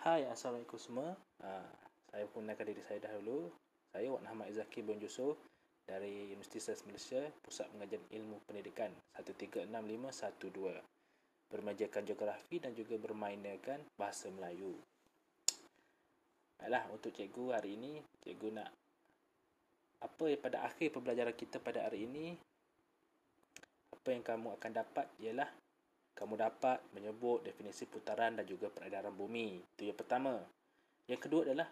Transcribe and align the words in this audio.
Hai, 0.00 0.24
Assalamualaikum 0.32 0.80
semua. 0.80 1.12
Uh, 1.44 1.72
saya 2.08 2.24
perkenalkan 2.24 2.72
diri 2.72 2.80
saya 2.88 3.04
dahulu. 3.04 3.52
Saya 3.92 4.08
Wak 4.08 4.24
Muhammad 4.24 4.48
Izaki 4.48 4.80
Bon 4.80 4.96
Yusof 4.96 5.36
dari 5.84 6.32
Universiti 6.32 6.56
Sains 6.56 6.88
Malaysia, 6.88 7.20
Pusat 7.44 7.68
Pengajian 7.68 8.00
Ilmu 8.08 8.40
Pendidikan 8.48 8.88
136512. 9.20 10.80
Bermajakan 11.52 12.02
geografi 12.08 12.56
dan 12.64 12.72
juga 12.72 12.96
bermainkan 12.96 13.84
bahasa 14.00 14.32
Melayu. 14.32 14.72
Baiklah, 16.56 16.88
untuk 16.96 17.12
cikgu 17.12 17.60
hari 17.60 17.76
ini, 17.76 18.00
cikgu 18.24 18.56
nak 18.56 18.72
apa 20.00 20.24
yang 20.32 20.40
pada 20.40 20.64
akhir 20.64 20.96
pembelajaran 20.96 21.36
kita 21.36 21.60
pada 21.60 21.84
hari 21.84 22.08
ini, 22.08 22.40
apa 23.92 24.08
yang 24.16 24.24
kamu 24.24 24.56
akan 24.56 24.72
dapat 24.72 25.12
ialah 25.20 25.52
kamu 26.20 26.36
dapat 26.36 26.84
menyebut 26.92 27.40
definisi 27.40 27.88
putaran 27.88 28.36
dan 28.36 28.44
juga 28.44 28.68
peredaran 28.68 29.16
bumi. 29.16 29.56
Itu 29.56 29.88
yang 29.88 29.96
pertama. 29.96 30.36
Yang 31.08 31.20
kedua 31.24 31.40
adalah 31.48 31.68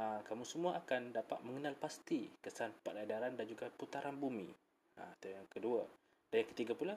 aa, 0.00 0.24
kamu 0.24 0.48
semua 0.48 0.80
akan 0.80 1.12
dapat 1.12 1.44
mengenal 1.44 1.76
pasti 1.76 2.24
kesan 2.40 2.72
peredaran 2.80 3.36
dan 3.36 3.44
juga 3.44 3.68
putaran 3.68 4.16
bumi. 4.16 4.48
Ha, 4.96 5.12
itu 5.20 5.36
yang 5.36 5.44
kedua. 5.52 5.84
Dan 6.32 6.40
yang 6.40 6.50
ketiga 6.56 6.72
pula, 6.72 6.96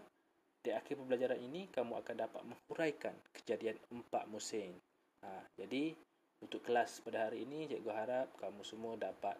di 0.63 0.71
akhir 0.71 0.95
pembelajaran 0.95 1.35
ini 1.43 1.67
kamu 1.67 1.99
akan 1.99 2.15
dapat 2.15 2.41
menghuraikan 2.47 3.13
kejadian 3.35 3.75
empat 3.91 4.31
musim. 4.31 4.71
Ha, 5.19 5.43
jadi 5.59 5.91
untuk 6.39 6.63
kelas 6.63 7.03
pada 7.03 7.27
hari 7.27 7.43
ini, 7.43 7.67
cikgu 7.67 7.91
harap 7.91 8.31
kamu 8.39 8.63
semua 8.63 8.95
dapat 8.95 9.35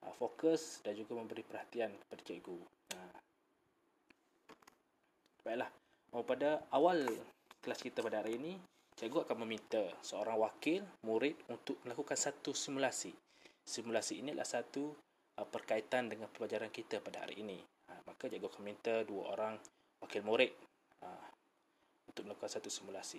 aa, 0.00 0.12
fokus 0.16 0.80
dan 0.80 0.96
juga 0.96 1.20
memberi 1.20 1.44
perhatian 1.44 1.92
kepada 1.92 2.22
cikgu. 2.24 2.58
Ha. 2.96 2.98
Baiklah. 5.44 5.83
Oh, 6.14 6.22
pada 6.22 6.62
awal 6.70 7.02
kelas 7.58 7.82
kita 7.82 7.98
pada 7.98 8.22
hari 8.22 8.38
ini, 8.38 8.54
cikgu 8.94 9.26
akan 9.26 9.42
meminta 9.42 9.82
seorang 9.98 10.38
wakil 10.38 10.86
murid 11.02 11.34
untuk 11.50 11.82
melakukan 11.82 12.14
satu 12.14 12.54
simulasi. 12.54 13.10
Simulasi 13.66 14.22
ini 14.22 14.30
adalah 14.30 14.46
satu 14.46 14.94
uh, 15.42 15.46
perkaitan 15.50 16.06
dengan 16.06 16.30
pelajaran 16.30 16.70
kita 16.70 17.02
pada 17.02 17.26
hari 17.26 17.42
ini. 17.42 17.58
Uh, 17.90 17.98
maka 18.06 18.30
cikgu 18.30 18.46
akan 18.46 18.62
minta 18.62 19.02
dua 19.02 19.34
orang 19.34 19.58
wakil 19.98 20.22
murid 20.22 20.54
uh, 21.02 21.26
untuk 22.06 22.30
melakukan 22.30 22.62
satu 22.62 22.70
simulasi. 22.70 23.18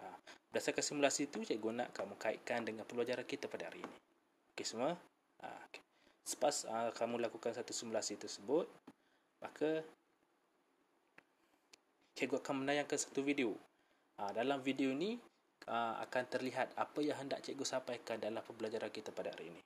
Uh, 0.00 0.16
berdasarkan 0.48 0.80
simulasi 0.80 1.28
itu, 1.28 1.44
cikgu 1.44 1.76
nak 1.76 1.92
kamu 1.92 2.16
kaitkan 2.16 2.64
dengan 2.64 2.88
pelajaran 2.88 3.28
kita 3.28 3.52
pada 3.52 3.68
hari 3.68 3.84
ini. 3.84 3.96
Okey 4.56 4.64
semua? 4.64 4.96
Uh, 5.44 5.60
okay. 5.68 5.84
Sepas 6.24 6.64
uh, 6.72 6.88
kamu 6.96 7.20
lakukan 7.20 7.52
satu 7.52 7.76
simulasi 7.76 8.16
tersebut, 8.16 8.64
maka 9.44 9.84
cikgu 12.14 12.40
akan 12.40 12.64
menayangkan 12.64 12.98
satu 12.98 13.20
video. 13.26 13.54
Ha, 14.22 14.30
dalam 14.30 14.62
video 14.62 14.94
ini 14.94 15.18
ha, 15.66 15.98
akan 16.06 16.22
terlihat 16.30 16.78
apa 16.78 17.02
yang 17.02 17.18
hendak 17.18 17.42
cikgu 17.42 17.66
sampaikan 17.66 18.22
dalam 18.22 18.40
pembelajaran 18.46 18.90
kita 18.94 19.10
pada 19.10 19.34
hari 19.34 19.50
ini. 19.50 19.60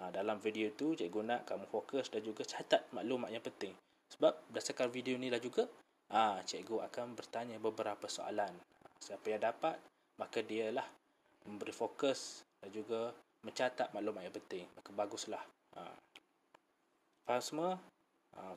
Ha, 0.00 0.08
dalam 0.08 0.40
video 0.40 0.72
itu 0.72 0.96
cikgu 0.96 1.20
nak 1.20 1.40
kamu 1.44 1.68
fokus 1.68 2.08
dan 2.08 2.24
juga 2.24 2.42
catat 2.48 2.88
maklumat 2.96 3.28
yang 3.28 3.44
penting. 3.44 3.76
Sebab 4.16 4.50
berdasarkan 4.50 4.88
video 4.88 5.14
ini 5.20 5.28
lah 5.28 5.38
juga 5.38 5.68
ha, 6.10 6.40
cikgu 6.40 6.88
akan 6.88 7.12
bertanya 7.12 7.60
beberapa 7.60 8.08
soalan. 8.08 8.56
Siapa 9.00 9.36
yang 9.36 9.44
dapat 9.44 9.76
maka 10.16 10.40
dialah 10.40 10.84
memberi 11.44 11.72
fokus 11.72 12.44
dan 12.60 12.72
juga 12.72 13.12
mencatat 13.44 13.92
maklumat 13.92 14.24
yang 14.24 14.36
penting. 14.36 14.64
Maka 14.76 14.90
baguslah. 14.92 15.44
Ha. 15.76 15.92
Faham 17.28 17.42
semua? 17.44 17.70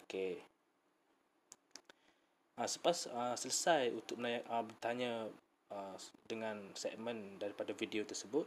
Okey. 0.04 0.53
Uh, 2.54 2.70
selepas 2.70 3.10
uh, 3.10 3.34
selesai 3.34 3.90
untuk 3.90 4.22
uh, 4.22 4.64
bertanya 4.64 5.26
uh, 5.74 5.98
dengan 6.30 6.62
segmen 6.78 7.42
daripada 7.42 7.74
video 7.74 8.06
tersebut, 8.06 8.46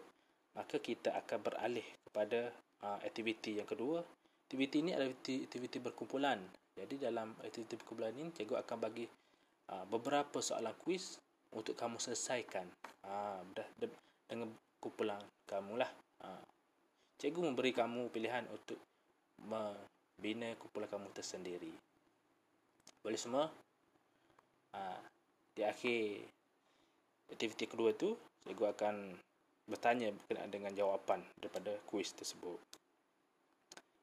maka 0.55 0.79
kita 0.79 1.11
akan 1.11 1.43
beralih 1.43 1.85
kepada 2.07 2.55
uh, 2.87 3.03
aktiviti 3.03 3.59
yang 3.59 3.67
kedua. 3.67 4.07
Aktiviti 4.47 4.79
ini 4.79 4.95
adalah 4.95 5.11
aktiviti 5.27 5.83
berkumpulan. 5.83 6.39
Jadi 6.79 7.03
dalam 7.03 7.35
aktiviti 7.42 7.75
berkumpulan 7.75 8.14
ini, 8.14 8.30
cikgu 8.30 8.63
akan 8.63 8.77
bagi 8.79 9.11
uh, 9.75 9.85
beberapa 9.91 10.39
soalan 10.39 10.77
kuis 10.86 11.19
untuk 11.51 11.75
kamu 11.75 11.98
selesaikan 11.98 12.63
uh, 13.11 13.42
dengan 14.30 14.55
kumpulan 14.79 15.19
kamu 15.51 15.83
lah. 15.83 15.91
Uh, 16.23 16.47
cikgu 17.19 17.42
memberi 17.42 17.75
kamu 17.75 18.07
pilihan 18.14 18.47
untuk 18.55 18.79
membina 19.42 20.55
kumpulan 20.63 20.86
kamu 20.86 21.11
tersendiri. 21.11 21.75
Boleh 23.03 23.19
semua? 23.19 23.51
Ha, 24.77 25.01
di 25.57 25.64
akhir 25.64 26.20
aktiviti 27.33 27.64
kedua 27.64 27.97
tu 27.97 28.13
cikgu 28.45 28.77
akan 28.77 29.17
bertanya 29.64 30.13
berkenaan 30.13 30.53
dengan 30.53 30.77
jawapan 30.77 31.25
daripada 31.41 31.73
kuis 31.89 32.13
tersebut. 32.13 32.61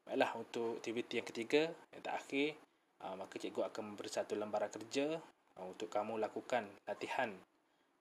Baiklah 0.04 0.34
untuk 0.36 0.82
aktiviti 0.82 1.22
yang 1.22 1.28
ketiga 1.30 1.70
yang 1.94 2.02
terakhir 2.02 2.58
ha, 3.06 3.14
maka 3.14 3.38
cikgu 3.38 3.70
akan 3.70 3.94
memberi 3.94 4.10
satu 4.10 4.34
lembaran 4.34 4.74
kerja 4.74 5.22
ha, 5.22 5.60
untuk 5.62 5.94
kamu 5.94 6.18
lakukan 6.18 6.66
latihan 6.90 7.30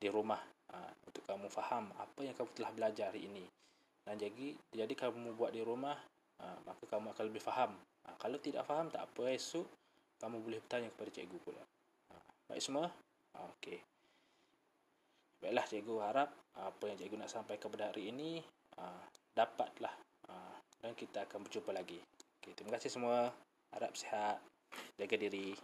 di 0.00 0.08
rumah 0.08 0.40
untuk 1.04 1.20
kamu 1.28 1.52
faham 1.52 1.92
apa 2.00 2.24
yang 2.24 2.32
kamu 2.32 2.48
telah 2.56 2.72
belajar 2.72 3.12
hari 3.12 3.28
ini. 3.28 3.44
Dan 4.08 4.16
jadi 4.16 4.56
jadi 4.72 4.94
kamu 4.96 5.36
buat 5.36 5.52
di 5.52 5.60
rumah 5.60 5.94
maka 6.64 6.82
kamu 6.88 7.12
akan 7.12 7.24
lebih 7.28 7.44
faham. 7.44 7.76
kalau 8.16 8.40
tidak 8.40 8.64
faham 8.66 8.88
tak 8.88 9.04
apa 9.04 9.30
esok 9.30 9.68
kamu 10.18 10.40
boleh 10.42 10.58
bertanya 10.64 10.88
kepada 10.96 11.10
cikgu 11.12 11.38
pula. 11.44 11.62
Baik 12.52 12.68
semua? 12.68 12.84
Okey. 13.56 13.80
Baiklah 15.40 15.64
cikgu 15.72 15.96
harap 16.04 16.28
apa 16.52 16.84
yang 16.84 17.00
cikgu 17.00 17.16
nak 17.24 17.32
sampaikan 17.32 17.72
pada 17.72 17.88
hari 17.88 18.12
ini 18.12 18.44
uh, 18.76 19.04
dapatlah 19.32 19.96
uh, 20.28 20.60
dan 20.84 20.92
kita 20.92 21.24
akan 21.24 21.48
berjumpa 21.48 21.72
lagi. 21.72 21.96
Okey, 22.36 22.52
terima 22.52 22.76
kasih 22.76 22.92
semua. 22.92 23.32
Harap 23.72 23.96
sihat. 23.96 24.36
Jaga 25.00 25.16
diri. 25.16 25.56